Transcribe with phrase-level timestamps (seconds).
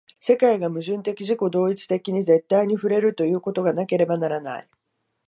[0.19, 4.69] 世界が矛盾的自己同一的に絶対に触れるということがなければならない。